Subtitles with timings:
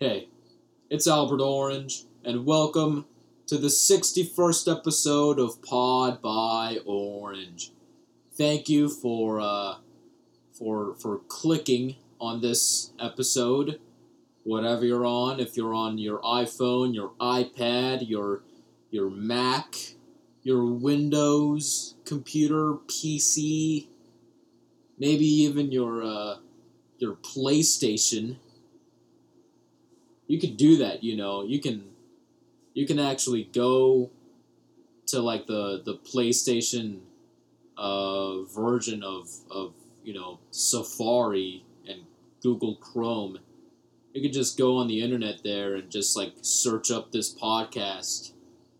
[0.00, 0.28] Hey,
[0.88, 3.06] it's Albert Orange, and welcome
[3.48, 7.72] to the 61st episode of Pod by Orange.
[8.32, 9.78] Thank you for uh,
[10.52, 13.80] for for clicking on this episode.
[14.44, 18.44] Whatever you're on, if you're on your iPhone, your iPad, your
[18.92, 19.74] your Mac,
[20.44, 23.88] your Windows computer, PC,
[24.96, 26.36] maybe even your uh,
[26.98, 28.36] your PlayStation.
[30.28, 31.42] You could do that, you know.
[31.42, 31.84] You can
[32.74, 34.10] you can actually go
[35.06, 37.00] to like the the PlayStation
[37.76, 39.72] uh, version of of
[40.04, 42.02] you know Safari and
[42.42, 43.38] Google Chrome.
[44.12, 48.32] You could just go on the internet there and just like search up this podcast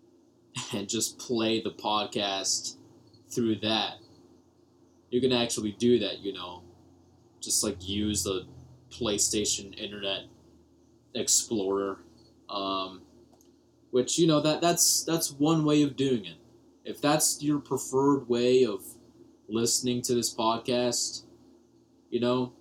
[0.75, 2.77] and just play the podcast
[3.31, 3.95] through that.
[5.11, 6.63] You can actually do that, you know.
[7.41, 8.47] Just like use the
[8.91, 10.25] PlayStation Internet
[11.15, 11.99] Explorer.
[12.49, 13.03] Um,
[13.91, 16.37] which, you know, that that's that's one way of doing it.
[16.85, 18.83] If that's your preferred way of
[19.49, 21.23] listening to this podcast,
[22.11, 22.53] you know,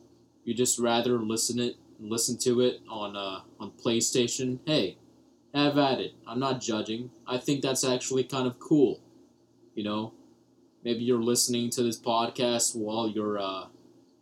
[0.43, 4.97] you just rather listen it listen to it on uh, on PlayStation, hey,
[5.53, 6.13] have at it.
[6.27, 7.11] I'm not judging.
[7.25, 8.99] I think that's actually kind of cool.
[9.75, 10.13] You know,
[10.83, 13.65] maybe you're listening to this podcast while you're uh,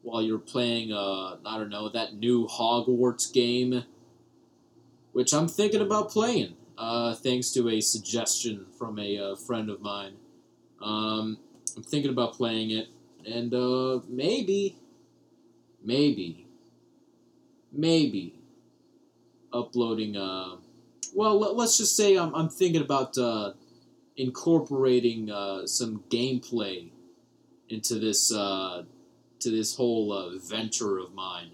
[0.01, 3.83] while you're playing uh, I don't know that new Hogwarts game,
[5.15, 6.55] which I'm thinking about playing.
[6.77, 10.15] Uh, thanks to a suggestion from a uh, friend of mine.
[10.81, 11.37] Um,
[11.77, 12.89] I'm thinking about playing it,
[13.25, 14.75] and uh, maybe,
[15.81, 16.47] maybe,
[17.71, 18.41] maybe
[19.53, 20.17] uploading.
[20.17, 20.57] Uh,
[21.13, 23.53] well, let, us just say I'm, I'm thinking about uh,
[24.17, 26.89] incorporating uh, some gameplay
[27.69, 28.83] into this uh,
[29.39, 31.51] to this whole uh, venture of mine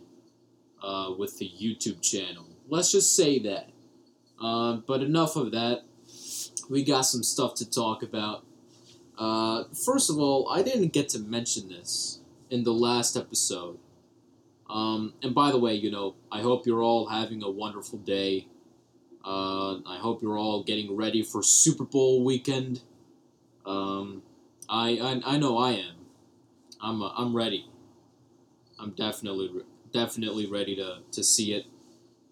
[0.82, 2.48] uh, with the YouTube channel.
[2.72, 3.70] Let's just say that.
[4.40, 5.84] Um, but enough of that.
[6.70, 8.46] We got some stuff to talk about.
[9.18, 13.78] Uh, first of all, I didn't get to mention this in the last episode.
[14.70, 18.48] Um, and by the way, you know, I hope you're all having a wonderful day.
[19.24, 22.82] Uh, I hope you're all getting ready for Super Bowl weekend.
[23.66, 24.24] Um,
[24.70, 24.92] I,
[25.26, 25.96] I I know I am.
[26.80, 27.70] I'm uh, I'm ready.
[28.80, 29.62] I'm definitely
[29.92, 31.66] definitely ready to, to see it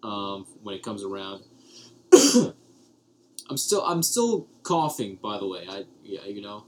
[0.03, 1.43] um, when it comes around.
[3.49, 5.17] I'm still I'm still coughing.
[5.21, 6.65] By the way, I yeah you know,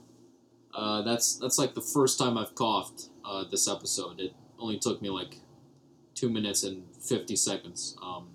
[0.73, 4.19] uh, that's that's like the first time I've coughed uh, this episode.
[4.19, 5.37] It only took me like
[6.15, 8.29] two minutes and fifty seconds, um,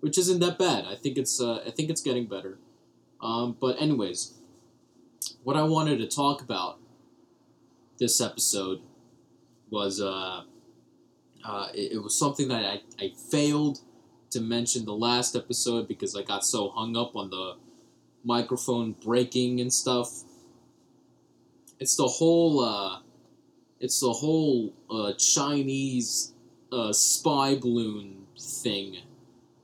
[0.00, 0.84] which isn't that bad.
[0.86, 2.58] I think it's uh, I think it's getting better.
[3.20, 4.34] Um, but anyways,
[5.44, 6.78] what I wanted to talk about
[7.98, 8.80] this episode
[9.70, 10.42] was uh,
[11.44, 13.80] uh, it, it was something that I, I failed
[14.32, 17.56] to mention the last episode because I got so hung up on the
[18.24, 20.22] microphone breaking and stuff.
[21.78, 23.00] It's the whole uh,
[23.80, 26.32] it's the whole uh, Chinese
[26.72, 28.98] uh, spy balloon thing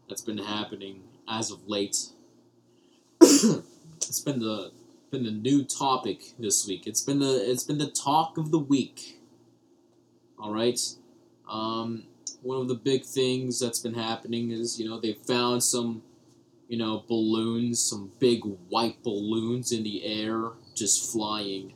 [0.08, 1.96] that's been happening as of late.
[3.20, 4.72] it's been the
[5.10, 6.86] been the new topic this week.
[6.86, 9.20] It's been the it's been the talk of the week.
[10.38, 10.80] All right.
[11.48, 12.04] Um,
[12.42, 16.02] one of the big things that's been happening is you know they found some
[16.68, 21.72] you know balloons, some big white balloons in the air just flying,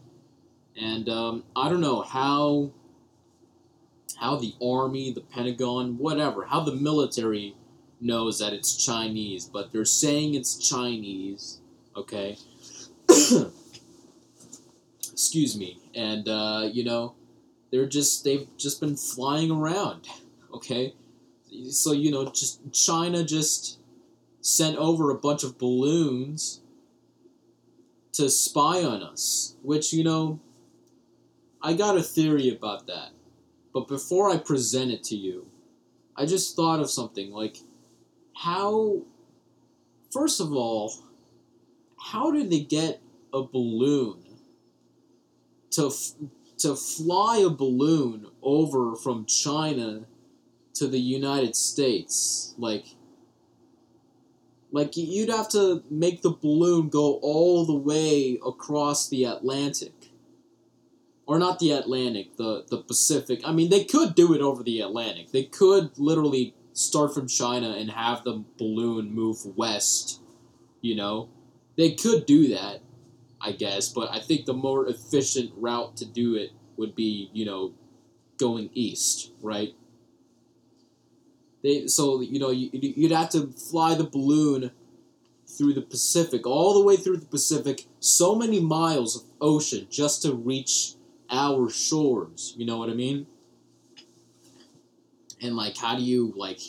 [0.81, 2.71] and um, I don't know how
[4.19, 7.56] how the army, the Pentagon, whatever, how the military
[8.00, 11.61] knows that it's Chinese, but they're saying it's Chinese.
[11.97, 12.37] Okay.
[15.12, 17.15] Excuse me, and uh, you know
[17.71, 20.09] they're just they've just been flying around.
[20.54, 20.94] Okay,
[21.70, 23.78] so you know, just China just
[24.40, 26.60] sent over a bunch of balloons
[28.12, 30.40] to spy on us, which you know,
[31.62, 33.10] I got a theory about that.
[33.72, 35.46] But before I present it to you,
[36.16, 37.56] I just thought of something like
[38.36, 39.02] how
[40.12, 40.93] first of all,
[41.98, 43.00] how did they get
[43.32, 44.22] a balloon
[45.70, 45.90] to
[46.58, 50.02] to fly a balloon over from China
[50.74, 52.54] to the United States.
[52.58, 52.86] Like,
[54.70, 59.92] like you'd have to make the balloon go all the way across the Atlantic.
[61.24, 63.40] Or not the Atlantic, the, the Pacific.
[63.44, 65.30] I mean, they could do it over the Atlantic.
[65.30, 70.20] They could literally start from China and have the balloon move west,
[70.80, 71.28] you know?
[71.76, 72.80] They could do that,
[73.40, 77.44] I guess, but I think the more efficient route to do it would be, you
[77.44, 77.72] know,
[78.38, 79.74] going east, right?
[81.62, 84.73] They so you know you, you'd have to fly the balloon
[85.47, 90.23] through the Pacific, all the way through the Pacific, so many miles of ocean just
[90.23, 90.94] to reach
[91.31, 92.55] our shores.
[92.56, 93.26] You know what I mean?
[95.41, 96.61] And like, how do you like?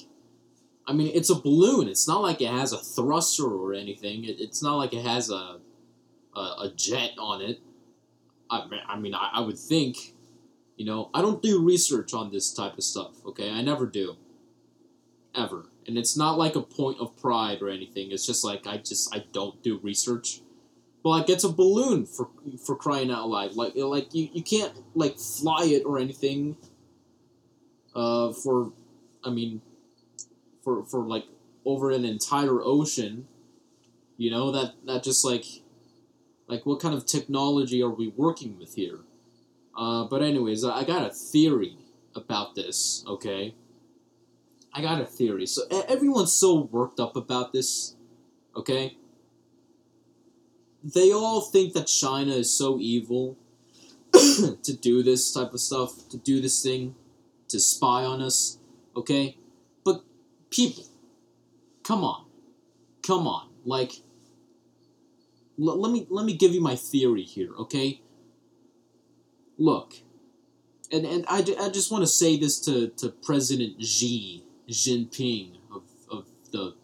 [0.86, 1.88] I mean, it's a balloon.
[1.88, 4.26] It's not like it has a thruster or anything.
[4.26, 5.60] It, it's not like it has a
[6.36, 7.60] a, a jet on it.
[8.50, 10.14] I, I mean, I, I would think,
[10.78, 13.14] you know, I don't do research on this type of stuff.
[13.26, 14.18] Okay, I never do.
[15.36, 18.12] Ever, and it's not like a point of pride or anything.
[18.12, 20.42] It's just like I just I don't do research.
[21.04, 22.30] But like it's a balloon for
[22.64, 23.56] for crying out loud.
[23.56, 26.56] Like like you, you can't like fly it or anything.
[27.96, 28.72] Uh, for,
[29.24, 29.62] I mean,
[30.64, 31.26] for for like
[31.66, 33.28] over an entire ocean.
[34.18, 35.46] You know that that just like,
[36.48, 39.00] like what kind of technology are we working with here?
[39.76, 41.78] Uh, but anyways, I got a theory
[42.16, 43.04] about this.
[43.08, 43.56] Okay.
[44.74, 45.46] I got a theory.
[45.46, 47.96] So everyone's so worked up about this.
[48.56, 48.98] Okay
[50.84, 53.38] they all think that China is so evil
[54.14, 56.96] to do this type of stuff, to do this thing,
[57.48, 58.58] to spy on us,
[58.96, 59.38] okay?
[59.86, 60.04] But
[60.50, 60.84] people,
[61.84, 62.26] come on.
[63.06, 63.50] Come on.
[63.66, 63.94] Like
[65.60, 68.02] l- let me let me give you my theory here, okay?
[69.58, 69.96] Look.
[70.92, 75.84] And and I, I just want to say this to, to President Xi Jinping of,
[76.10, 76.76] of the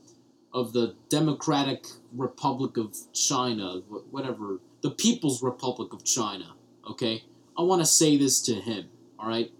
[0.54, 1.86] of the Democratic
[2.16, 6.56] Republic of China, whatever, the People's Republic of China,
[6.90, 7.24] okay?
[7.58, 8.90] I want to say this to him,
[9.20, 9.52] all right?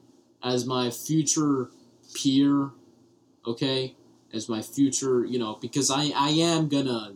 [0.44, 1.70] As my future
[2.16, 2.72] peer,
[3.46, 3.96] okay?
[4.34, 7.14] As my future, you know, because I, I am gonna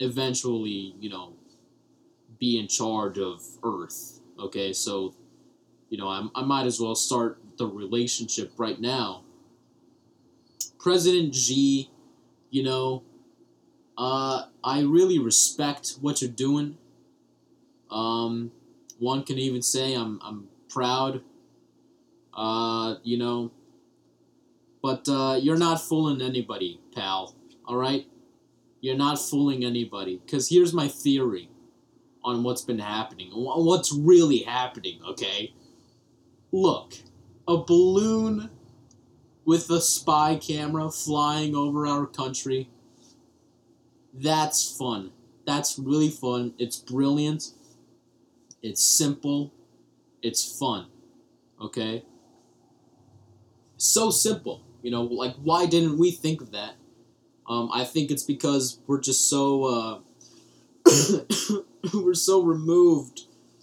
[0.00, 1.34] eventually, you know,
[2.38, 4.72] be in charge of Earth, okay?
[4.72, 5.14] So,
[5.90, 9.21] you know, I, I might as well start the relationship right now.
[10.78, 11.90] President Xi,
[12.50, 13.02] you know,
[13.96, 16.78] uh, I really respect what you're doing.
[17.90, 18.52] Um,
[18.98, 21.22] one can even say I'm I'm proud.
[22.34, 23.50] Uh, you know.
[24.82, 27.36] But uh, you're not fooling anybody, pal.
[27.66, 28.06] All right,
[28.80, 30.20] you're not fooling anybody.
[30.28, 31.48] Cause here's my theory
[32.24, 35.00] on what's been happening, what's really happening.
[35.08, 35.54] Okay,
[36.50, 36.94] look,
[37.46, 38.50] a balloon
[39.44, 42.68] with a spy camera flying over our country
[44.14, 45.12] that's fun.
[45.46, 46.54] That's really fun.
[46.58, 47.52] It's brilliant.
[48.62, 49.52] It's simple.
[50.22, 50.86] It's fun.
[51.60, 52.04] Okay?
[53.76, 54.62] So simple.
[54.82, 56.74] You know, like, why didn't we think of that?
[57.48, 59.98] Um, I think it's because we're just so, uh,
[61.94, 63.22] we're so removed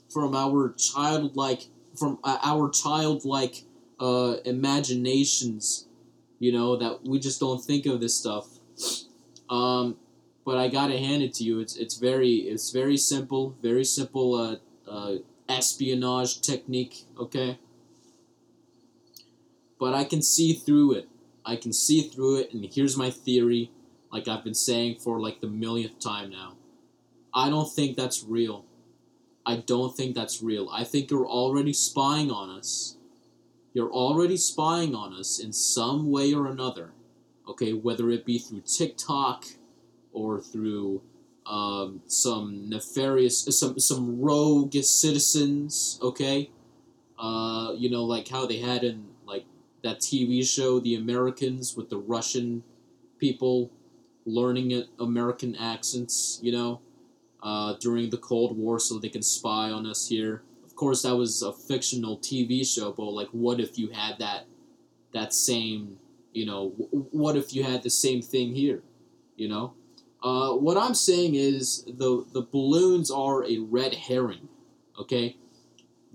[0.09, 1.67] from our childlike,
[1.97, 3.63] from uh, our childlike
[3.99, 5.87] uh, imaginations,
[6.39, 8.47] you know, that we just don't think of this stuff.
[9.49, 9.97] Um,
[10.45, 11.59] but I gotta hand it to you.
[11.59, 14.55] It's it's very it's very simple, very simple uh,
[14.89, 15.15] uh,
[15.47, 17.05] espionage technique.
[17.19, 17.59] Okay,
[19.79, 21.09] but I can see through it.
[21.45, 23.71] I can see through it, and here's my theory.
[24.11, 26.55] Like I've been saying for like the millionth time now,
[27.33, 28.65] I don't think that's real.
[29.45, 30.69] I don't think that's real.
[30.71, 32.95] I think you're already spying on us.
[33.73, 36.91] You're already spying on us in some way or another.
[37.47, 39.45] Okay, whether it be through TikTok
[40.11, 41.01] or through
[41.45, 45.99] um, some nefarious, some some rogue citizens.
[46.01, 46.51] Okay,
[47.17, 49.45] uh, you know, like how they had in like
[49.83, 52.63] that TV show, The Americans, with the Russian
[53.17, 53.71] people
[54.25, 56.39] learning American accents.
[56.41, 56.81] You know,
[57.41, 60.43] uh, during the Cold War, so they can spy on us here.
[60.79, 64.45] Course, that was a fictional TV show, but like, what if you had that
[65.11, 65.97] that same,
[66.31, 68.81] you know, w- what if you had the same thing here?
[69.35, 69.73] You know,
[70.23, 74.47] uh, what I'm saying is the the balloons are a red herring.
[74.97, 75.35] Okay,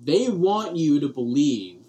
[0.02, 1.80] they want you to believe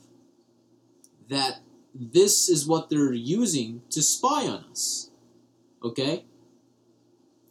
[1.30, 1.62] that
[1.94, 5.12] this is what they're using to spy on us.
[5.82, 6.26] Okay,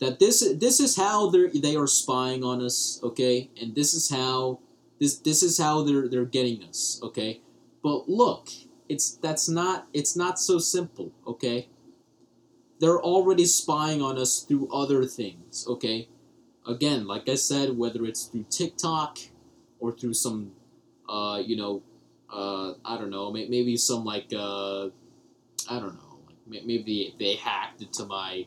[0.00, 3.00] that this this is how they they are spying on us.
[3.02, 4.61] Okay, and this is how
[5.01, 7.01] this this is how they're they're getting us.
[7.03, 7.41] Okay,
[7.83, 8.49] but look,
[8.89, 11.13] it's that's not it's not so simple.
[11.27, 11.69] Okay
[12.81, 16.09] they're already spying on us through other things, okay?
[16.67, 19.19] Again, like I said, whether it's through TikTok
[19.79, 20.53] or through some,
[21.09, 21.83] uh, you know,
[22.33, 24.87] uh, I don't know, maybe some like, uh,
[25.71, 28.47] I don't know, like maybe they hacked into my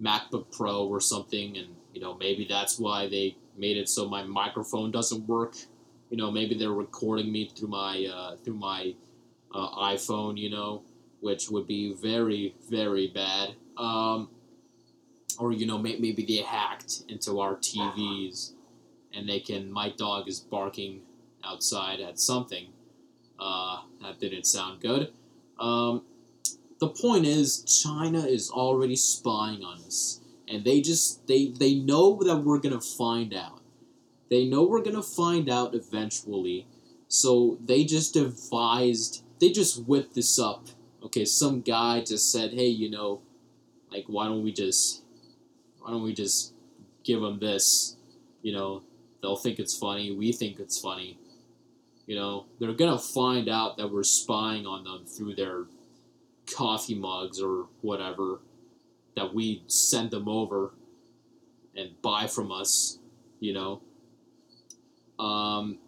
[0.00, 4.22] MacBook Pro or something, and you know maybe that's why they made it so my
[4.22, 5.54] microphone doesn't work.
[6.14, 8.94] You know, maybe they're recording me through my uh, through my
[9.52, 10.38] uh, iPhone.
[10.38, 10.82] You know,
[11.18, 13.56] which would be very very bad.
[13.76, 14.28] Um,
[15.40, 18.52] or you know may- maybe they hacked into our TVs
[19.12, 19.72] and they can.
[19.72, 21.00] My dog is barking
[21.42, 22.68] outside at something.
[23.36, 25.12] Uh, that didn't sound good.
[25.58, 26.04] Um,
[26.78, 32.20] the point is, China is already spying on us, and they just they they know
[32.22, 33.63] that we're gonna find out.
[34.30, 36.66] They know we're gonna find out eventually,
[37.08, 39.22] so they just devised.
[39.40, 40.68] They just whipped this up.
[41.02, 43.20] Okay, some guy just said, "Hey, you know,
[43.90, 45.02] like, why don't we just,
[45.80, 46.52] why don't we just
[47.04, 47.96] give them this?
[48.42, 48.82] You know,
[49.22, 50.10] they'll think it's funny.
[50.10, 51.18] We think it's funny.
[52.06, 55.66] You know, they're gonna find out that we're spying on them through their
[56.52, 58.40] coffee mugs or whatever
[59.16, 60.74] that we send them over
[61.76, 62.98] and buy from us.
[63.40, 63.82] You know,
[65.18, 65.78] um,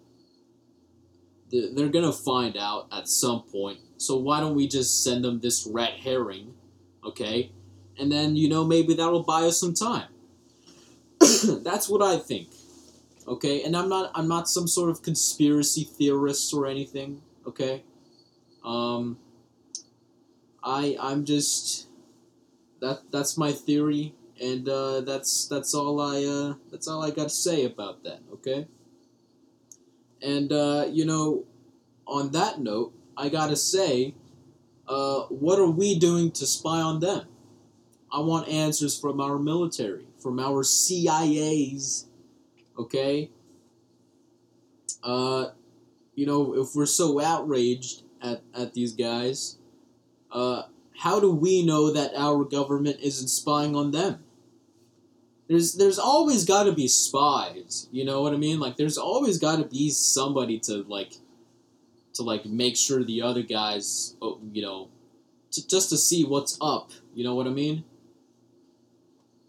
[1.50, 3.78] they're gonna find out at some point.
[3.98, 6.54] So why don't we just send them this red herring,
[7.04, 7.52] okay?
[7.98, 10.08] And then you know maybe that'll buy us some time.
[11.64, 12.48] That's what I think
[13.28, 17.82] okay and i'm not i'm not some sort of conspiracy theorist or anything okay
[18.64, 19.18] um
[20.62, 21.86] i i'm just
[22.80, 27.24] that that's my theory and uh that's that's all i uh that's all i got
[27.24, 28.66] to say about that okay
[30.22, 31.44] and uh you know
[32.06, 34.14] on that note i gotta say
[34.88, 37.26] uh what are we doing to spy on them
[38.12, 42.06] i want answers from our military from our cia's
[42.78, 43.30] okay?
[45.02, 45.46] Uh,
[46.14, 49.58] you know, if we're so outraged at, at these guys,
[50.32, 50.62] uh,
[50.98, 54.24] how do we know that our government isn't spying on them?
[55.48, 58.58] There's there's always got to be spies, you know what I mean?
[58.58, 61.12] Like there's always got to be somebody to like
[62.14, 64.88] to like make sure the other guys, oh, you know,
[65.52, 67.84] to, just to see what's up, you know what I mean?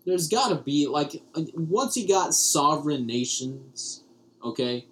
[0.07, 1.21] there's got to be like
[1.53, 4.03] once you got sovereign nations,
[4.41, 4.85] okay,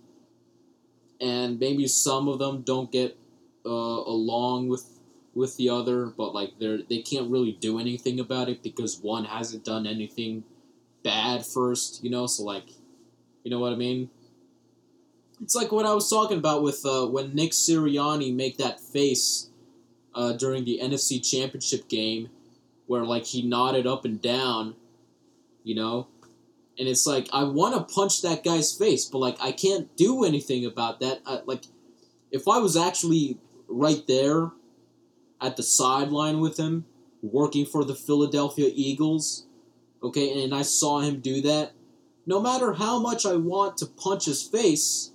[1.22, 3.18] and maybe some of them don't get
[3.66, 5.00] uh, along with
[5.34, 9.24] with the other, but like they're they can't really do anything about it because one
[9.24, 10.44] hasn't done anything
[11.06, 12.28] bad first, you know.
[12.28, 12.68] So like,
[13.44, 14.10] you know what I mean?
[15.42, 19.50] It's like what I was talking about with uh, when Nick Sirianni make that face
[20.14, 22.30] uh, during the NFC Championship game,
[22.88, 24.76] where like he nodded up and down
[25.66, 26.08] you know?
[26.80, 30.24] And it's like I want to punch that guy's face, but like I can't do
[30.24, 31.22] anything about that.
[31.26, 31.64] I, like
[32.32, 34.52] if I was actually right there
[35.42, 36.86] at the sideline with him,
[37.22, 39.45] working for the Philadelphia Eagles,
[40.06, 41.74] okay, and I saw him do that,
[42.26, 45.12] no matter how much I want to punch his face,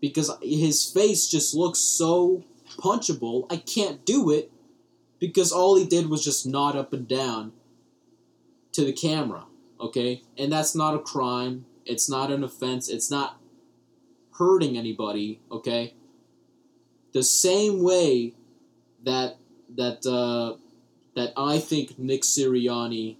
[0.00, 2.44] because his face just looks so
[2.78, 4.52] punchable, I can't do it
[5.18, 7.52] because all he did was just nod up and down
[8.72, 9.46] to the camera
[9.80, 10.22] okay?
[10.36, 11.66] And that's not a crime.
[11.84, 12.88] It's not an offense.
[12.88, 13.38] It's not
[14.38, 15.94] hurting anybody, okay?
[17.12, 18.34] The same way
[19.04, 19.36] that
[19.76, 20.56] that uh,
[21.14, 23.16] that I think Nick Sirianni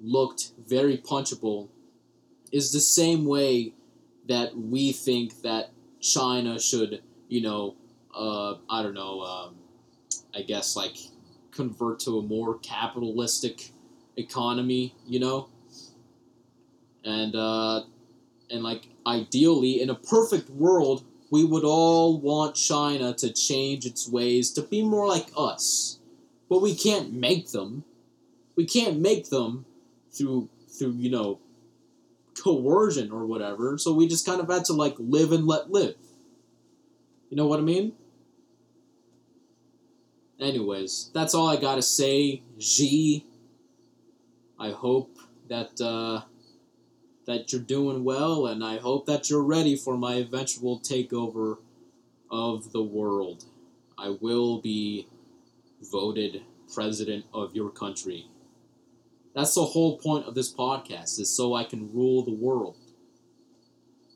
[0.00, 1.68] looked very punchable
[2.52, 3.72] is the same way
[4.28, 7.74] that we think that China should, you know,
[8.14, 9.54] uh, I don't know, um,
[10.34, 10.96] I guess like
[11.52, 13.70] convert to a more capitalistic
[14.16, 15.48] economy, you know?
[17.06, 17.82] and uh,
[18.50, 24.08] and like ideally in a perfect world we would all want china to change its
[24.08, 25.98] ways to be more like us
[26.48, 27.84] but we can't make them
[28.56, 29.64] we can't make them
[30.16, 31.38] through through you know
[32.42, 35.94] coercion or whatever so we just kind of had to like live and let live
[37.30, 37.92] you know what i mean
[40.38, 43.24] anyways that's all i gotta say g
[44.58, 45.16] i hope
[45.48, 46.20] that uh
[47.26, 51.58] that you're doing well, and I hope that you're ready for my eventual takeover
[52.30, 53.44] of the world.
[53.98, 55.08] I will be
[55.80, 56.42] voted
[56.72, 58.28] president of your country.
[59.36, 62.78] That's the whole point of this podcast, is so I can rule the world.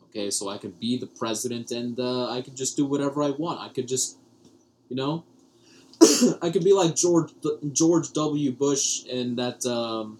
[0.04, 3.28] Okay, so I can be the president and uh, I can just do whatever I
[3.28, 3.60] want.
[3.60, 4.16] I could just,
[4.88, 5.24] you know,
[6.42, 7.32] I could be like George
[7.70, 8.50] George W.
[8.50, 10.18] Bush and that um,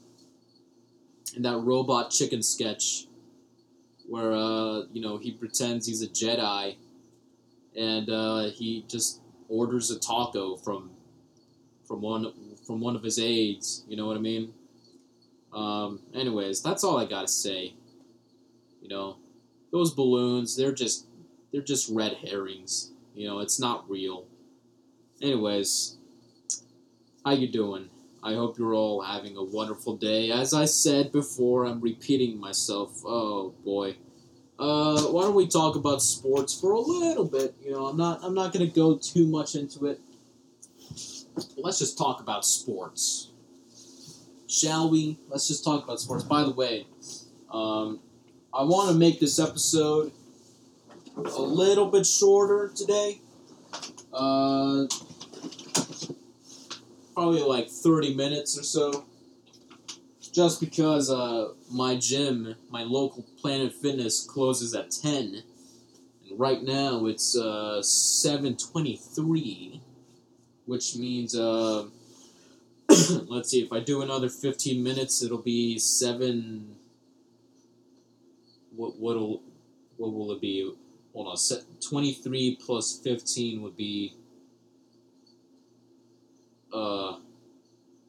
[1.34, 3.06] in that robot chicken sketch
[4.06, 6.76] where uh, you know he pretends he's a Jedi
[7.74, 10.90] and uh, he just orders a taco from
[11.88, 12.30] from one
[12.66, 13.82] from one of his aides.
[13.88, 14.52] You know what I mean?
[15.52, 17.74] Um, anyways, that's all I gotta say.
[18.80, 19.16] You know,
[19.72, 21.06] those balloons, they're just
[21.52, 22.92] they're just red herrings.
[23.14, 24.24] You know, it's not real.
[25.22, 25.96] Anyways,
[27.24, 27.90] How you doing?
[28.22, 30.30] I hope you're all having a wonderful day.
[30.30, 33.02] As I said before, I'm repeating myself.
[33.04, 33.96] Oh boy.
[34.58, 37.54] Uh, why don't we talk about sports for a little bit?
[37.64, 40.00] You know, I'm not I'm not gonna go too much into it.
[41.56, 43.29] Let's just talk about sports.
[44.50, 45.16] Shall we?
[45.28, 46.24] Let's just talk about sports.
[46.24, 46.88] By the way,
[47.52, 48.00] um,
[48.52, 50.10] I want to make this episode
[51.16, 53.20] a little bit shorter today.
[54.12, 54.86] Uh,
[57.14, 59.04] probably like 30 minutes or so.
[60.32, 65.44] Just because uh, my gym, my local Planet Fitness, closes at 10.
[66.28, 69.80] And right now it's uh, 7.23,
[70.66, 71.86] which means, uh,
[73.28, 76.76] let's see, if I do another 15 minutes, it'll be 7...
[78.76, 79.42] What, what'll,
[79.96, 80.72] what will it be?
[81.12, 81.36] Hold on,
[81.80, 84.14] 23 plus 15 would be
[86.72, 87.16] uh,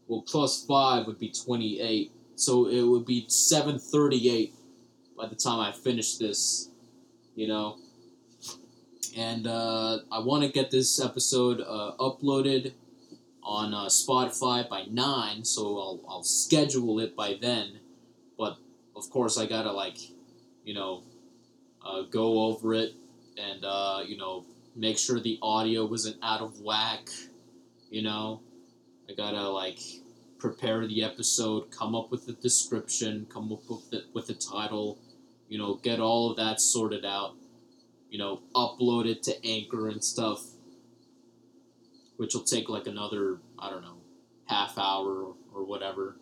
[0.07, 2.11] well, plus five would be twenty-eight.
[2.35, 4.53] So it would be seven thirty-eight
[5.17, 6.69] by the time I finish this.
[7.35, 7.77] You know,
[9.17, 12.73] and uh, I want to get this episode uh, uploaded
[13.43, 17.79] on uh, Spotify by nine, so I'll I'll schedule it by then.
[18.38, 18.57] But
[18.95, 19.98] of course, I gotta like,
[20.63, 21.03] you know,
[21.86, 22.93] uh, go over it
[23.38, 24.45] and uh, you know
[24.75, 27.10] make sure the audio isn't out of whack.
[27.89, 28.41] You know,
[29.10, 29.79] I gotta like
[30.41, 34.98] prepare the episode, come up with the description, come up with the, with the title,
[35.48, 37.36] you know, get all of that sorted out,
[38.10, 40.43] you know, upload it to Anchor and stuff,
[42.21, 43.97] which will take like another I don't know
[44.45, 46.17] half hour or whatever.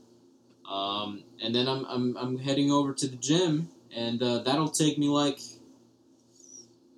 [0.65, 4.97] Um, and then I'm, I'm, I'm heading over to the gym, and uh, that'll take
[4.97, 5.39] me like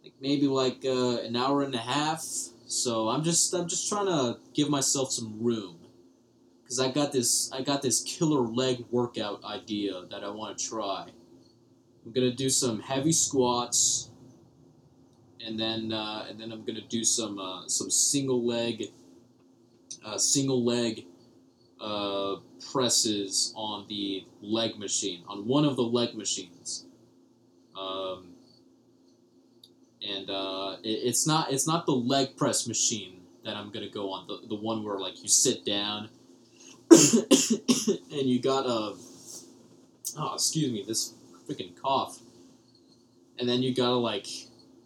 [0.04, 2.24] like maybe like uh, an hour and a half.
[2.68, 5.80] So I'm just I'm just trying to give myself some room
[6.62, 10.70] because I got this I got this killer leg workout idea that I want to
[10.70, 11.08] try.
[12.06, 14.11] I'm gonna do some heavy squats,
[15.46, 18.86] and then uh, and then I'm gonna do some uh, some single leg
[20.06, 21.06] uh, single leg
[21.80, 22.36] uh,
[22.72, 26.86] presses on the leg machine on one of the leg machines.
[27.78, 28.36] Um,
[30.08, 34.12] and uh, it, it's not it's not the leg press machine that I'm gonna go
[34.12, 36.10] on the, the one where like you sit down
[36.92, 38.96] and you got a
[40.18, 41.14] oh excuse me this
[41.48, 42.20] freaking cough
[43.40, 44.28] and then you gotta like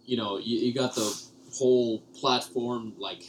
[0.06, 1.22] you know you, you got the
[1.54, 3.24] whole platform like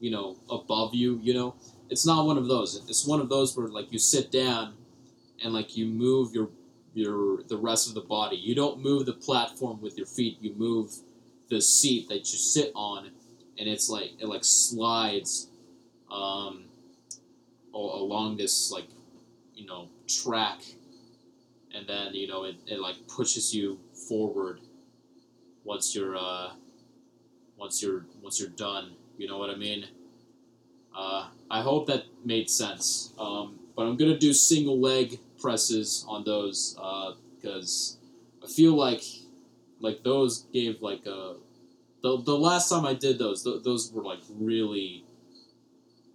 [0.00, 1.54] you know above you you know?
[1.88, 2.84] It's not one of those.
[2.88, 4.74] It's one of those where like you sit down
[5.42, 6.50] and like you move your
[6.94, 8.36] your the rest of the body.
[8.36, 10.38] You don't move the platform with your feet.
[10.40, 10.90] You move
[11.48, 13.10] the seat that you sit on
[13.58, 15.48] and it's like it like slides
[16.10, 16.64] um,
[17.72, 18.88] along this like
[19.54, 20.60] you know track.
[21.74, 24.60] And then you know it, it like pushes you forward
[25.66, 26.50] once you're uh
[27.58, 29.86] once you're once you're done you know what i mean
[30.96, 36.24] uh, i hope that made sense um, but i'm gonna do single leg presses on
[36.24, 36.74] those
[37.36, 37.98] because
[38.42, 39.02] uh, i feel like
[39.80, 41.34] like those gave like a
[42.02, 45.04] the, the last time i did those th- those were like really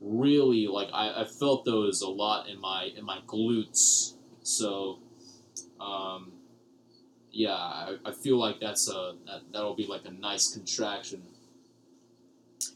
[0.02, 4.16] really like I, I felt those a lot in my in my glutes.
[4.44, 5.00] So
[5.80, 6.32] um,
[7.32, 11.24] yeah, I, I feel like that's a that, that'll be like a nice contraction.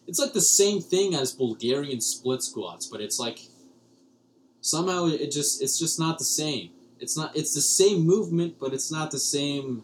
[0.08, 3.40] It's like the same thing as Bulgarian split squats, but it's like
[4.62, 6.72] somehow it just it's just not the same.
[7.00, 9.84] It's not it's the same movement, but it's not the same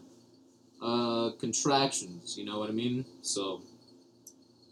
[0.80, 2.36] uh, contractions.
[2.38, 3.04] You know what I mean?
[3.20, 3.62] So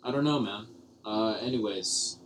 [0.02, 0.66] I don't know, man.
[1.04, 2.18] Uh, anyways,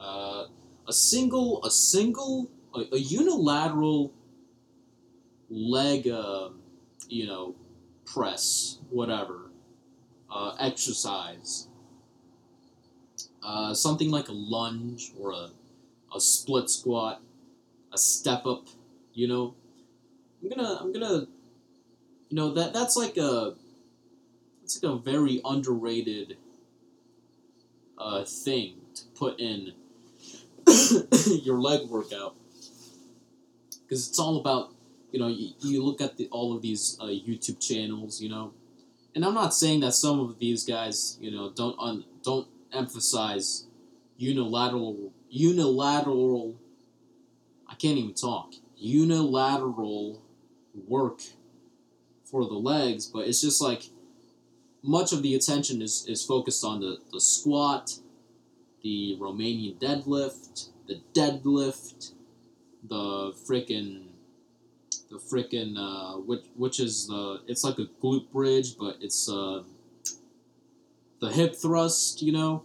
[0.00, 0.44] uh,
[0.86, 4.12] a single, a single, a, a unilateral
[5.48, 6.50] leg, uh,
[7.08, 7.54] you know,
[8.04, 9.50] press, whatever,
[10.30, 11.68] uh, exercise.
[13.42, 15.50] Uh, something like a lunge or a,
[16.14, 17.22] a split squat,
[17.92, 18.66] a step up,
[19.14, 19.54] you know.
[20.42, 21.26] I'm gonna, I'm gonna,
[22.28, 23.54] you know, that that's like a,
[24.62, 26.36] it's like a very underrated
[27.98, 29.72] uh, thing to put in
[31.44, 32.34] your leg workout
[33.82, 34.72] because it's all about
[35.10, 38.52] you know you, you look at the, all of these uh, YouTube channels you know?
[39.14, 43.66] And I'm not saying that some of these guys you know don't un, don't emphasize
[44.16, 46.56] unilateral unilateral
[47.68, 50.22] I can't even talk unilateral
[50.86, 51.20] work
[52.24, 53.84] for the legs but it's just like
[54.82, 57.98] much of the attention is, is focused on the, the squat
[58.86, 62.12] the Romanian deadlift, the deadlift,
[62.88, 64.05] the frickin'
[65.10, 69.62] the frickin' uh, which which is the it's like a glute bridge, but it's uh,
[71.20, 72.22] the hip thrust.
[72.22, 72.62] You know,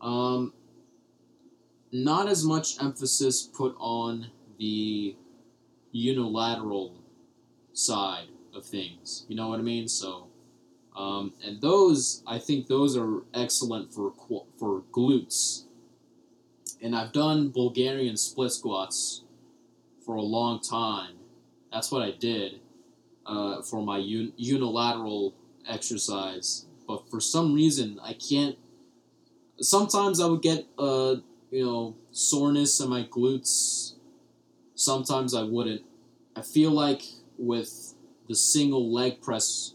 [0.00, 0.52] um,
[1.90, 5.16] not as much emphasis put on the
[5.92, 6.94] unilateral
[7.72, 9.24] side of things.
[9.28, 9.88] You know what I mean?
[9.88, 10.28] So,
[10.96, 14.12] um, and those I think those are excellent for
[14.58, 15.64] for glutes.
[16.82, 19.22] And I've done Bulgarian split squats
[20.04, 21.14] for a long time.
[21.72, 22.60] That's what I did
[23.24, 25.34] uh, for my un- unilateral
[25.66, 26.66] exercise.
[26.86, 28.56] But for some reason, I can't.
[29.60, 31.16] Sometimes I would get uh,
[31.50, 33.94] you know soreness in my glutes.
[34.74, 35.82] Sometimes I wouldn't.
[36.36, 37.02] I feel like
[37.38, 37.94] with
[38.28, 39.74] the single leg press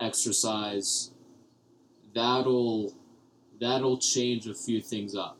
[0.00, 1.10] exercise,
[2.14, 2.94] that'll
[3.60, 5.38] that'll change a few things up.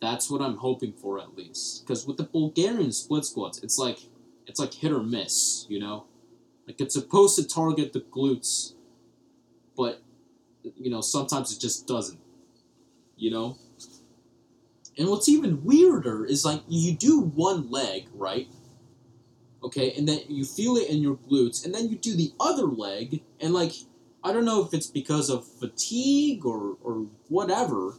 [0.00, 1.86] That's what I'm hoping for at least.
[1.86, 3.98] Because with the Bulgarian split squats, it's like
[4.50, 6.06] it's like hit or miss, you know?
[6.66, 8.74] Like it's supposed to target the glutes,
[9.76, 10.02] but
[10.76, 12.18] you know, sometimes it just doesn't.
[13.16, 13.58] You know?
[14.98, 18.48] And what's even weirder is like you do one leg, right?
[19.62, 22.66] Okay, and then you feel it in your glutes, and then you do the other
[22.66, 23.72] leg, and like
[24.24, 27.94] I don't know if it's because of fatigue or or whatever,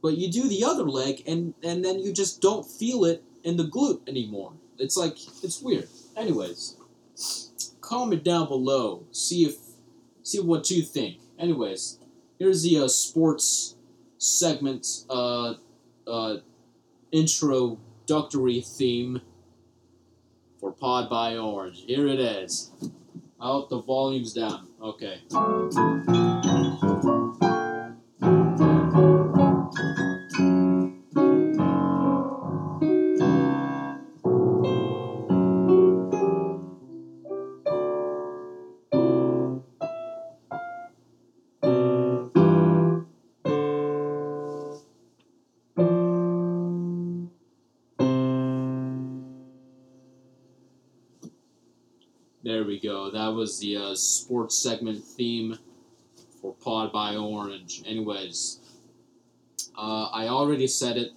[0.00, 3.56] but you do the other leg, and and then you just don't feel it in
[3.56, 4.52] the glute anymore.
[4.82, 5.88] It's like it's weird.
[6.16, 6.76] Anyways,
[7.80, 9.04] comment down below.
[9.12, 9.54] See if
[10.24, 11.18] see what you think.
[11.38, 11.98] Anyways,
[12.40, 13.76] here's the uh, sports
[14.18, 15.54] segment uh,
[16.04, 16.38] uh,
[17.12, 19.20] introductory theme
[20.58, 21.84] for Pod by Orange.
[21.86, 22.72] Here it is.
[23.40, 24.66] I Out the volume's down.
[24.82, 25.20] Okay.
[52.72, 53.10] We go.
[53.10, 55.58] That was the uh, sports segment theme
[56.40, 57.82] for Pod by Orange.
[57.86, 58.60] Anyways,
[59.76, 61.12] uh, I already said it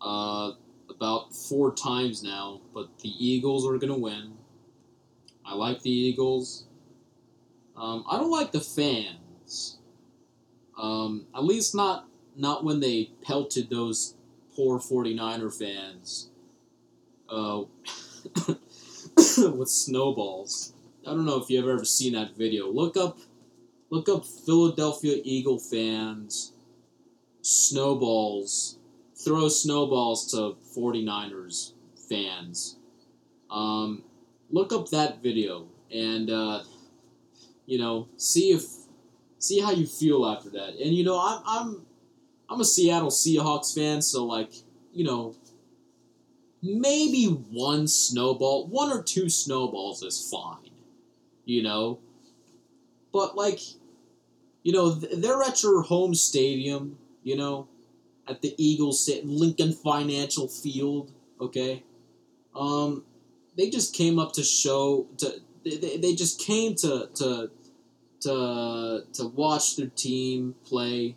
[0.00, 0.52] uh,
[0.88, 4.32] about four times now, but the Eagles are going to win.
[5.44, 6.64] I like the Eagles.
[7.76, 9.76] Um, I don't like the fans.
[10.78, 14.14] Um, at least not not when they pelted those
[14.54, 16.30] poor 49er fans
[17.28, 17.62] uh,
[19.56, 20.72] with snowballs.
[21.06, 22.68] I don't know if you've ever seen that video.
[22.68, 23.18] Look up
[23.90, 26.52] look up Philadelphia Eagle fans
[27.46, 28.78] snowballs
[29.16, 31.72] throw snowballs to 49ers
[32.08, 32.76] fans.
[33.50, 34.02] Um,
[34.50, 36.62] look up that video and uh,
[37.66, 38.64] you know see if
[39.38, 40.74] see how you feel after that.
[40.82, 41.86] And you know I'm I'm
[42.48, 44.52] I'm a Seattle Seahawks fan, so like
[44.92, 45.34] you know
[46.62, 50.70] maybe one snowball, one or two snowballs is fine,
[51.44, 51.98] you know.
[53.12, 53.60] But like,
[54.62, 57.68] you know, they're at your home stadium, you know,
[58.28, 61.82] at the Eagles Lincoln Financial Field, okay.
[62.54, 63.04] Um,
[63.56, 67.50] they just came up to show to they, they just came to to
[68.20, 71.16] to to watch their team play.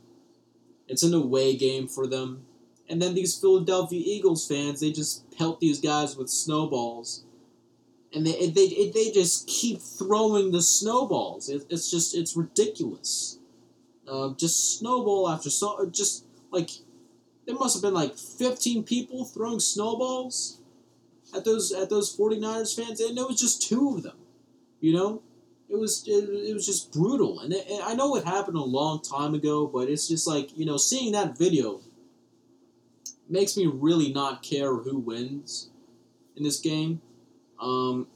[0.87, 2.45] It's an away game for them.
[2.89, 7.23] And then these Philadelphia Eagles fans, they just pelt these guys with snowballs.
[8.13, 11.49] And they, they, they just keep throwing the snowballs.
[11.49, 13.37] It, it's just, it's ridiculous.
[14.07, 16.71] Uh, just snowball after so, just like,
[17.45, 20.59] there must have been like 15 people throwing snowballs
[21.35, 22.99] at those, at those 49ers fans.
[22.99, 24.17] And it was just two of them,
[24.81, 25.21] you know?
[25.69, 27.41] It was, it, it was just brutal.
[27.41, 30.57] And, it, and I know it happened a long time ago, but it's just like,
[30.57, 31.81] you know, seeing that video
[33.29, 35.69] makes me really not care who wins
[36.35, 37.01] in this game.
[37.59, 38.07] Um,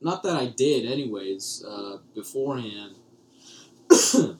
[0.00, 2.96] not that I did, anyways, uh, beforehand.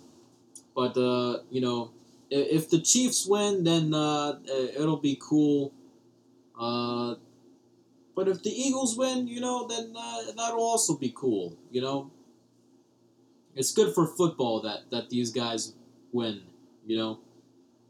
[0.75, 1.93] but uh, you know,
[2.31, 4.39] if, if, the Chiefs win, then uh,
[4.77, 5.73] it'll be cool.
[6.59, 7.15] Uh,
[8.15, 11.57] but if the Eagles win, you know, then uh, that'll also be cool.
[11.71, 12.11] You know,
[13.55, 15.75] it's good for football that that these guys
[16.13, 16.43] win.
[16.87, 17.19] You know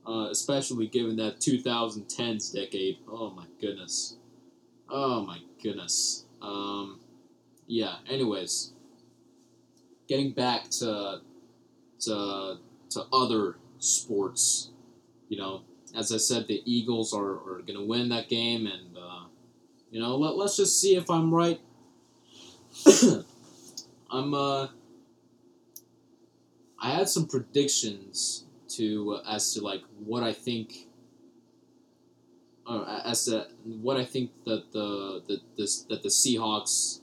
[0.07, 2.99] uh, especially given that 2010s decade.
[3.09, 4.17] Oh my goodness.
[4.89, 6.25] Oh my goodness.
[6.41, 7.01] Um,
[7.67, 7.97] yeah.
[8.09, 8.73] Anyways,
[10.09, 11.21] getting back to
[12.01, 12.59] to
[12.91, 14.71] to other sports,
[15.29, 15.63] you know,
[15.95, 19.25] as I said, the Eagles are, are going to win that game, and uh,
[19.91, 21.61] you know, let, let's just see if I'm right.
[24.11, 24.69] I'm uh,
[26.79, 30.89] I had some predictions to uh, as to like what I think.
[32.67, 37.01] Uh, as to what I think that the the this that the Seahawks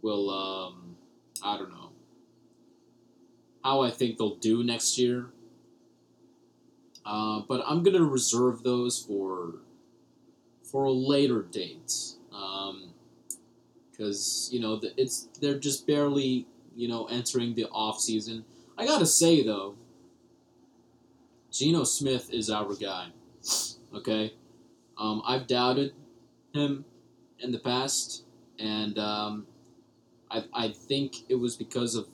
[0.00, 0.96] will um,
[1.42, 1.90] I don't know
[3.66, 5.26] how I think they'll do next year.
[7.04, 9.56] Uh, but I'm gonna reserve those for
[10.62, 11.92] for a later date,
[13.90, 18.44] because um, you know the, it's they're just barely you know entering the off season.
[18.78, 19.74] I gotta say though,
[21.56, 23.08] Geno Smith is our guy.
[23.94, 24.34] Okay,
[24.98, 25.94] um, I've doubted
[26.52, 26.84] him
[27.40, 28.24] in the past,
[28.58, 29.46] and um,
[30.30, 32.08] I I think it was because of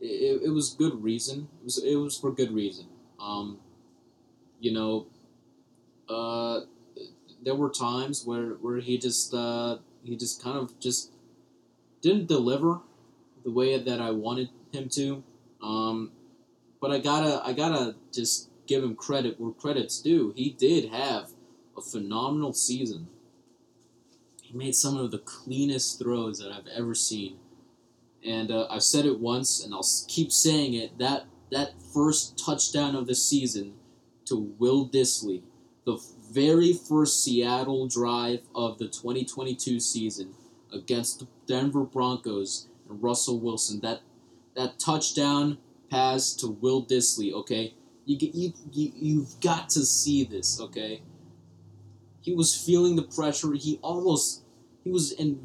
[0.00, 1.48] it, it was good reason.
[1.60, 2.86] It was it was for good reason.
[3.18, 3.58] Um,
[4.60, 5.06] you know,
[6.08, 6.60] uh,
[7.42, 11.10] there were times where where he just uh, he just kind of just
[12.02, 12.80] didn't deliver
[13.42, 15.24] the way that I wanted him to.
[15.60, 16.12] Um,
[16.80, 20.32] but I gotta I gotta just give him credit where credit's due.
[20.36, 21.30] He did have
[21.76, 23.08] a phenomenal season.
[24.42, 27.38] He made some of the cleanest throws that I've ever seen,
[28.24, 30.98] and uh, I've said it once, and I'll keep saying it.
[30.98, 33.74] That that first touchdown of the season
[34.26, 35.42] to Will Dissly,
[35.84, 35.98] the
[36.30, 40.34] very first Seattle drive of the 2022 season
[40.72, 43.80] against the Denver Broncos and Russell Wilson.
[43.80, 44.00] That
[44.54, 45.58] that touchdown
[45.90, 47.74] pass to Will Dissly, okay?
[48.06, 51.02] You, you, you, you've got to see this, okay?
[52.22, 53.52] He was feeling the pressure.
[53.52, 54.42] He almost,
[54.82, 55.38] he was in,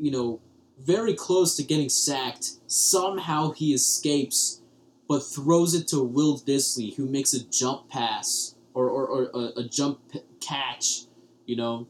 [0.00, 0.40] you know,
[0.78, 2.52] very close to getting sacked.
[2.66, 4.62] Somehow he escapes
[5.08, 9.60] but throws it to Will Dissly, who makes a jump pass or, or, or a,
[9.60, 10.00] a jump
[10.40, 11.02] catch,
[11.46, 11.86] you know,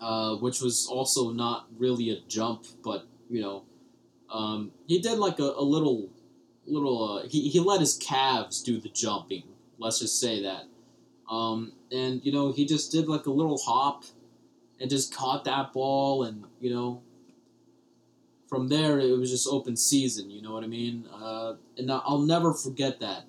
[0.00, 3.64] uh, which was also not really a jump, but you know,
[4.30, 6.08] um, he did like a, a little,
[6.66, 7.18] little.
[7.18, 9.44] Uh, he he let his calves do the jumping.
[9.78, 10.64] Let's just say that,
[11.28, 14.04] um, and you know, he just did like a little hop,
[14.80, 17.02] and just caught that ball, and you know,
[18.48, 20.30] from there it was just open season.
[20.30, 21.06] You know what I mean?
[21.12, 23.24] Uh, and I'll never forget that.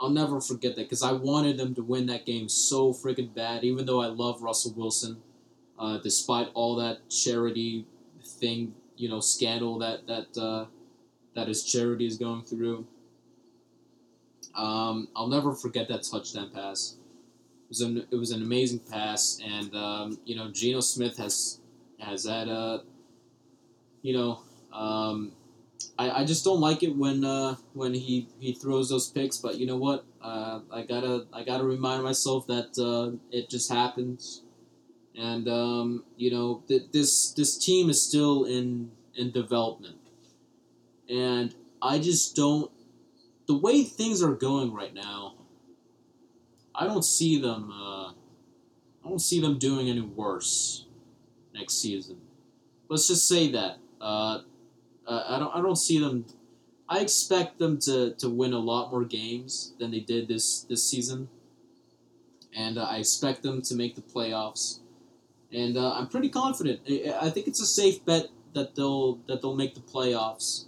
[0.00, 3.64] I'll never forget that because I wanted them to win that game so freaking bad.
[3.64, 5.20] Even though I love Russell Wilson,
[5.78, 7.84] uh, despite all that charity
[8.24, 10.66] thing, you know, scandal that that uh,
[11.38, 12.84] that his charity is going through.
[14.56, 16.96] Um, I'll never forget that touchdown pass.
[17.66, 21.60] It was an, it was an amazing pass, and um, you know, Geno Smith has
[22.00, 22.82] has had a
[24.02, 24.40] you know,
[24.72, 25.32] um,
[25.98, 29.36] I, I just don't like it when uh, when he, he throws those picks.
[29.36, 30.04] But you know what?
[30.20, 34.42] Uh, I gotta I gotta remind myself that uh, it just happens,
[35.16, 39.97] and um, you know th- this this team is still in in development,
[41.08, 42.70] and I just don't
[43.46, 45.34] the way things are going right now.
[46.74, 47.72] I don't see them.
[47.72, 50.84] Uh, I don't see them doing any worse
[51.54, 52.20] next season.
[52.88, 53.78] Let's just say that.
[54.00, 54.42] Uh,
[55.06, 56.26] uh, I don't I don't see them.
[56.88, 60.88] I expect them to, to win a lot more games than they did this this
[60.88, 61.28] season,
[62.56, 64.80] and uh, I expect them to make the playoffs.
[65.50, 66.80] And uh, I'm pretty confident.
[66.88, 70.66] I, I think it's a safe bet that they'll that they'll make the playoffs,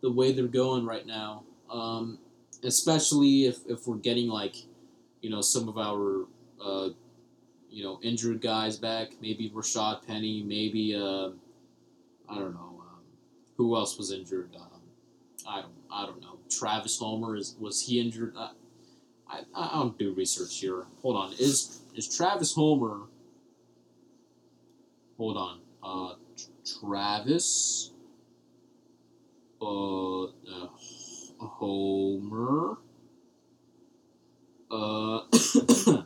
[0.00, 1.44] the way they're going right now.
[1.70, 2.18] Um,
[2.64, 4.56] especially if, if we're getting like,
[5.20, 6.26] you know, some of our,
[6.64, 6.90] uh,
[7.70, 9.10] you know, injured guys back.
[9.20, 10.42] Maybe Rashaad Penny.
[10.42, 11.30] Maybe uh,
[12.28, 12.68] I don't know
[13.58, 14.56] who else was injured?
[14.56, 14.80] Um,
[15.46, 16.38] I don't I don't know.
[16.48, 18.32] Travis Homer is was he injured?
[18.34, 18.50] Uh,
[19.28, 20.86] I I don't do research here.
[21.02, 21.32] Hold on.
[21.34, 23.00] Is is Travis Homer?
[25.18, 25.60] Hold on.
[25.82, 26.14] Uh,
[26.80, 27.90] Travis.
[29.60, 30.68] Uh, uh
[31.40, 32.76] Homer.
[34.70, 35.20] Uh,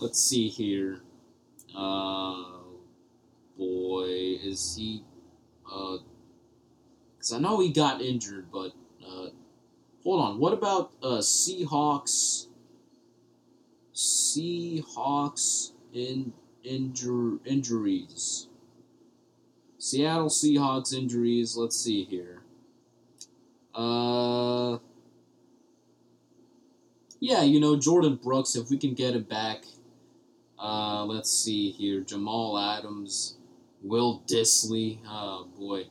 [0.00, 1.00] let's see here.
[1.76, 2.44] Uh,
[3.56, 5.04] boy, is he
[5.70, 5.98] Uh,
[7.16, 8.72] because I know he got injured, but
[9.06, 9.28] uh,
[10.02, 10.38] hold on.
[10.40, 12.48] What about uh, Seahawks?
[13.94, 16.32] Seahawks in
[16.64, 18.48] injur- injuries.
[19.82, 21.56] Seattle Seahawks injuries.
[21.56, 22.42] Let's see here.
[23.74, 24.78] Uh,
[27.18, 28.54] yeah, you know Jordyn Brooks.
[28.54, 29.64] If we can get him back,
[30.56, 32.00] uh, let's see here.
[32.00, 33.38] Jamal Adams.
[33.82, 35.00] Will Dissly.
[35.04, 35.86] oh boy.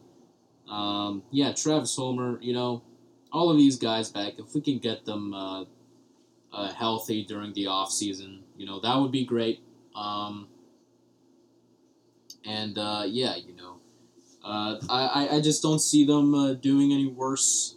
[0.74, 2.84] Um, yeah, Travis Homer, you know,
[3.34, 5.66] all of these guys back, if we can get them, uh,
[6.54, 8.44] uh, healthy during the off season.
[8.56, 9.60] You know that would be great.
[9.94, 10.48] Um,
[12.46, 13.81] and uh, yeah, you know,
[14.44, 17.76] uh, I, I just don't see them uh, doing any worse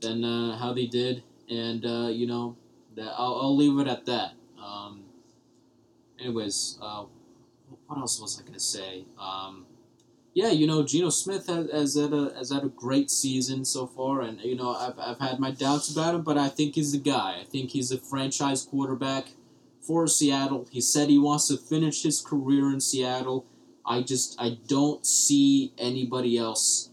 [0.00, 2.56] than uh, how they did, and uh, you know,
[2.96, 4.32] that I'll, I'll leave it at that.
[4.62, 5.04] Um,
[6.20, 7.04] anyways, uh,
[7.86, 9.04] what else was I gonna say?
[9.18, 9.66] Um,
[10.34, 13.86] yeah, you know, Geno Smith has, has had a has had a great season so
[13.86, 16.92] far, and you know, I've, I've had my doubts about him, but I think he's
[16.92, 17.38] the guy.
[17.40, 19.28] I think he's a franchise quarterback
[19.80, 20.66] for Seattle.
[20.70, 23.46] He said he wants to finish his career in Seattle.
[23.86, 26.90] I just I don't see anybody else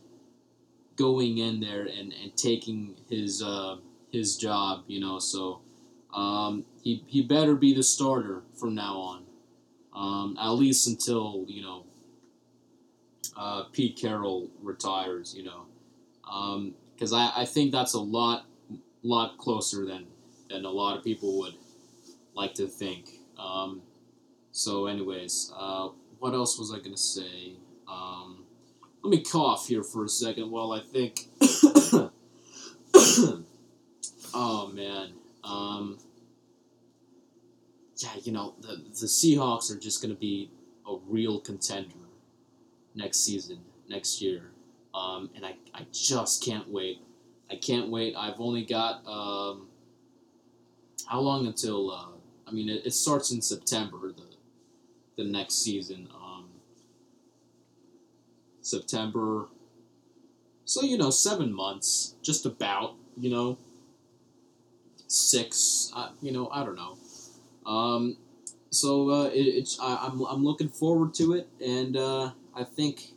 [0.95, 3.77] going in there and, and taking his uh,
[4.11, 5.19] his job, you know.
[5.19, 5.61] So
[6.13, 9.23] um, he he better be the starter from now on,
[9.95, 11.85] um, at least until you know
[13.37, 18.45] uh, Pete Carroll retires, you know, because um, I, I think that's a lot
[19.03, 20.07] lot closer than
[20.49, 21.55] than a lot of people would
[22.35, 23.09] like to think.
[23.39, 23.81] Um,
[24.51, 25.89] so, anyways, uh,
[26.21, 27.55] what else was I gonna say?
[27.87, 28.45] Um,
[29.03, 31.25] let me cough here for a second while I think.
[34.35, 35.97] oh man, um,
[37.97, 40.51] yeah, you know the the Seahawks are just gonna be
[40.87, 41.95] a real contender
[42.93, 43.57] next season,
[43.89, 44.51] next year,
[44.93, 47.01] um, and I I just can't wait.
[47.49, 48.13] I can't wait.
[48.15, 49.69] I've only got um,
[51.07, 51.89] how long until?
[51.89, 52.09] Uh,
[52.47, 54.13] I mean, it, it starts in September.
[54.15, 54.30] The
[55.23, 56.07] the next season.
[56.13, 56.45] Um,
[58.61, 59.47] September.
[60.65, 63.57] So, you know, seven months, just about, you know,
[65.07, 66.97] six, uh, you know, I don't know.
[67.65, 68.17] Um,
[68.69, 72.63] so uh, it, it's I, am I'm, I'm looking forward to it, and uh, I
[72.63, 73.11] think,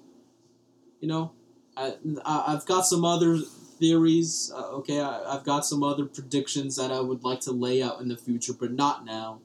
[1.00, 1.32] you know,
[1.76, 4.52] I, I've got some other theories.
[4.54, 8.00] Uh, okay, I, have got some other predictions that I would like to lay out
[8.00, 9.40] in the future, but not now.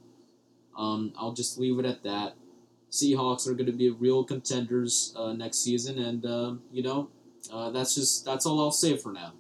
[0.78, 2.36] Um, I'll just leave it at that.
[2.92, 7.10] Seahawks are going to be real contenders uh, next season, and uh, you know
[7.52, 9.34] uh, that's just that's all I'll say for now.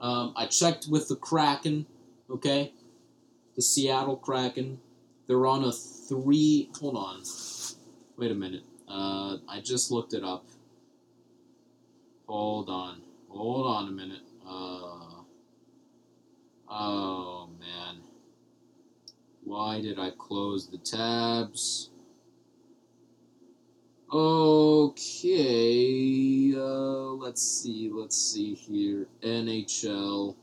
[0.00, 1.86] Um, I checked with the Kraken,
[2.30, 2.72] okay,
[3.56, 4.80] the Seattle Kraken.
[5.26, 6.70] They're on a three.
[6.80, 7.22] Hold on,
[8.16, 8.62] wait a minute.
[8.88, 10.46] Uh, I just looked it up.
[12.28, 14.22] Hold on, hold on a minute.
[14.46, 15.22] Uh,
[16.68, 17.96] oh man,
[19.42, 21.90] why did I close the tabs?
[24.16, 25.02] Okay,
[26.56, 29.08] uh, let's see, let's see here.
[29.24, 30.36] NHL.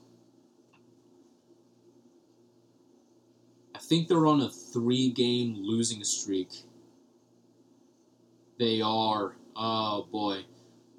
[3.74, 6.50] I think they're on a three game losing streak.
[8.60, 9.38] They are.
[9.56, 10.44] Oh boy.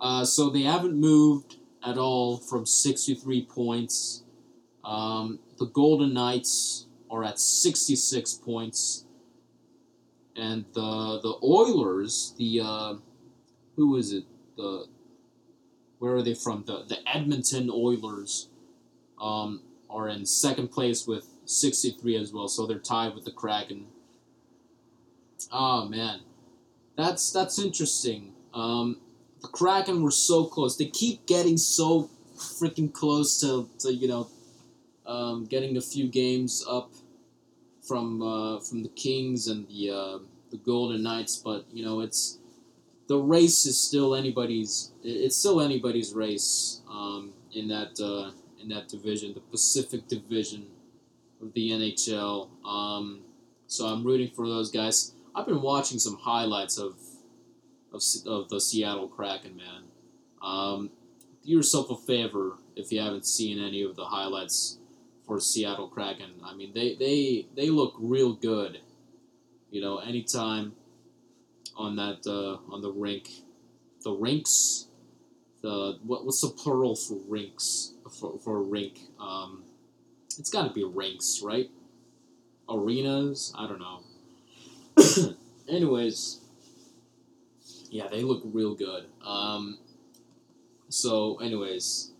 [0.01, 1.57] Uh, so they haven't moved
[1.87, 4.23] at all from 63 points.
[4.83, 9.05] Um, the Golden Knights are at 66 points
[10.37, 12.95] and the the Oilers, the uh,
[13.77, 14.25] who is it?
[14.57, 14.87] The
[15.99, 16.65] where are they from?
[16.67, 18.49] The the Edmonton Oilers
[19.21, 23.87] um, are in second place with 63 as well, so they're tied with the Kraken.
[25.51, 26.21] Oh man,
[26.97, 28.33] that's that's interesting.
[28.55, 28.99] Um,
[29.41, 30.77] the Kraken were so close.
[30.77, 34.29] They keep getting so freaking close to, to you know
[35.07, 36.93] um, getting a few games up
[37.93, 40.19] from uh, from the Kings and the uh,
[40.51, 42.39] the Golden Knights, but you know it's
[43.07, 44.93] the race is still anybody's.
[45.03, 48.31] It's still anybody's race um, in that uh,
[48.63, 50.69] in that division, the Pacific Division
[51.43, 52.49] of the NHL.
[52.65, 53.21] Um,
[53.67, 55.13] so I'm rooting for those guys.
[55.35, 56.95] I've been watching some highlights of
[57.93, 59.83] of, of the Seattle Kraken, man.
[60.41, 60.91] Um,
[61.45, 64.79] do yourself a favor if you haven't seen any of the highlights
[65.27, 66.33] for Seattle Kraken.
[66.45, 68.81] I mean, they, they, they look real good.
[69.71, 70.75] You know, anytime
[71.77, 73.31] on that uh, on the rink,
[74.05, 74.87] the rinks,
[75.63, 79.01] the what, what's the plural for rinks for, for a rink?
[79.19, 79.65] Um,
[80.39, 81.71] it's got to be rinks, right?
[82.69, 85.35] Arenas, I don't know.
[85.69, 86.41] Anyways,
[87.91, 89.07] yeah, they look real good.
[89.25, 89.79] Um,
[90.89, 92.11] so, anyways,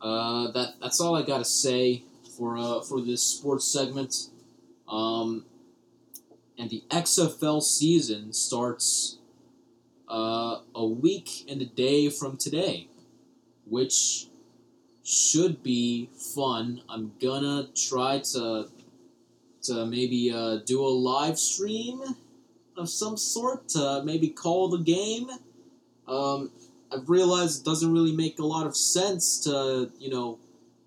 [0.00, 2.02] uh, that that's all I gotta say
[2.36, 4.28] for uh, for this sports segment.
[4.88, 5.44] Um,
[6.58, 9.18] and the XFL season starts
[10.08, 12.88] uh, a week and a day from today,
[13.66, 14.26] which
[15.02, 16.82] should be fun.
[16.88, 18.68] I'm gonna try to
[19.62, 22.02] to maybe uh, do a live stream
[22.76, 25.30] of some sort to maybe call the game.
[26.08, 26.50] Um,
[26.92, 30.38] I've realized it doesn't really make a lot of sense to you know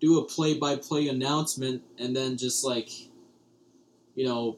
[0.01, 2.89] do a play by play announcement and then just like
[4.15, 4.57] you know,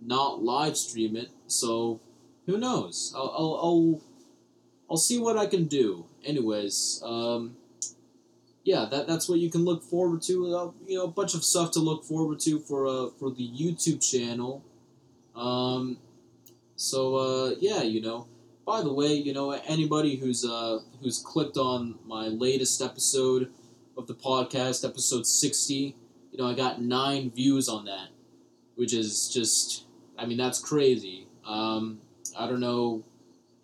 [0.00, 1.30] not live stream it.
[1.46, 2.00] So
[2.46, 3.12] who knows?
[3.16, 4.02] I'll I'll I'll,
[4.90, 6.04] I'll see what I can do.
[6.24, 7.56] Anyways, um,
[8.64, 10.54] yeah, that that's what you can look forward to.
[10.54, 13.48] Uh, you know, a bunch of stuff to look forward to for uh for the
[13.48, 14.62] YouTube channel.
[15.34, 15.98] Um,
[16.76, 18.28] so uh, yeah, you know.
[18.66, 23.50] By the way, you know anybody who's uh who's clicked on my latest episode
[23.98, 25.94] of the podcast, episode sixty,
[26.30, 28.08] you know I got nine views on that,
[28.76, 29.84] which is just
[30.16, 31.26] I mean that's crazy.
[31.44, 32.00] Um,
[32.38, 33.04] I don't know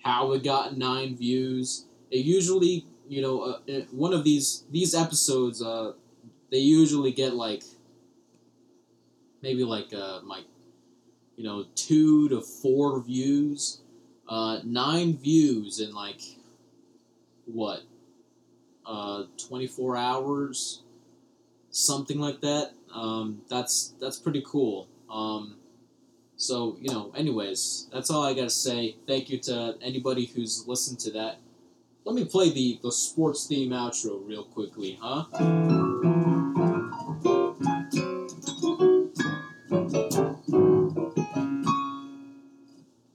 [0.03, 1.87] how it got nine views.
[2.11, 5.93] It usually you know uh, one of these these episodes uh
[6.51, 7.63] they usually get like
[9.43, 10.41] maybe like uh my
[11.37, 13.83] you know two to four views
[14.29, 16.21] uh, nine views in like
[17.47, 17.83] what
[18.87, 20.83] uh, 24 hours
[21.75, 22.73] something like that.
[22.95, 24.87] Um, that's that's pretty cool.
[25.11, 25.57] Um,
[26.37, 28.97] so you know anyways that's all i gotta say.
[29.07, 31.39] Thank you to anybody who's listened to that.
[32.05, 35.25] Let me play the, the sports theme outro real quickly huh?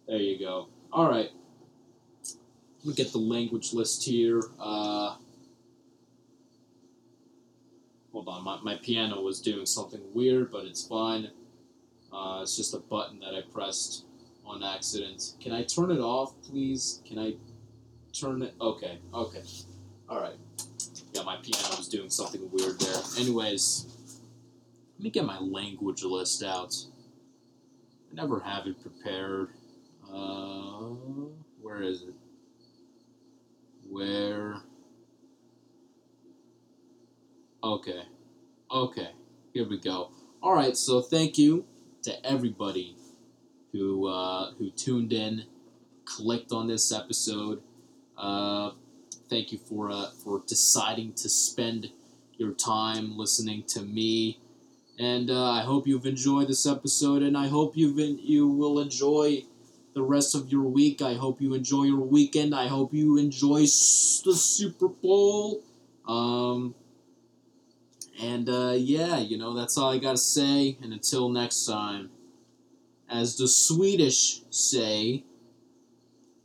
[0.07, 0.67] There you go.
[0.91, 1.29] All right.
[2.79, 4.41] Let me get the language list here.
[4.59, 5.15] Uh,
[8.19, 11.29] hold on, my, my piano was doing something weird, but it's fine.
[12.11, 14.05] Uh, it's just a button that I pressed
[14.45, 15.35] on accident.
[15.39, 17.01] Can I turn it off, please?
[17.07, 17.35] Can I
[18.11, 18.55] turn it?
[18.59, 19.43] Okay, okay.
[20.09, 20.35] Alright.
[21.13, 23.01] Yeah, my piano was doing something weird there.
[23.17, 23.85] Anyways,
[24.97, 26.75] let me get my language list out.
[28.11, 29.49] I never have it prepared.
[30.11, 30.95] Uh,
[31.61, 32.13] where is it?
[33.89, 34.57] Where?
[37.63, 38.03] Okay.
[38.71, 39.09] Okay.
[39.53, 40.11] Here we go.
[40.41, 40.77] All right.
[40.77, 41.65] So thank you
[42.03, 42.95] to everybody
[43.73, 45.43] who uh, who tuned in,
[46.05, 47.61] clicked on this episode.
[48.17, 48.71] Uh,
[49.29, 51.91] thank you for uh, for deciding to spend
[52.37, 54.39] your time listening to me.
[54.97, 58.79] And uh, I hope you've enjoyed this episode, and I hope you've been, you will
[58.79, 59.43] enjoy
[59.93, 61.01] the rest of your week.
[61.01, 62.53] I hope you enjoy your weekend.
[62.53, 65.61] I hope you enjoy the Super Bowl.
[66.05, 66.75] Um,
[68.21, 70.77] and uh, yeah, you know, that's all I got to say.
[70.81, 72.09] And until next time,
[73.09, 75.23] as the Swedish say,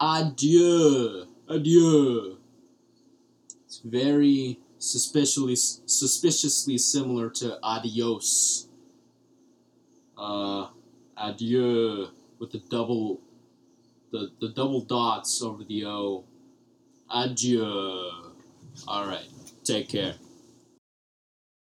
[0.01, 1.27] adieu.
[1.49, 2.39] Adieu.
[3.67, 8.69] It's very suspiciously, suspiciously similar to adios.
[10.17, 10.69] Uh,
[11.17, 12.09] adieu
[12.39, 13.21] with the double
[14.13, 16.25] the, the double dots over the O.
[17.11, 17.65] Adieu.
[18.87, 19.27] All right.
[19.65, 20.15] Take care.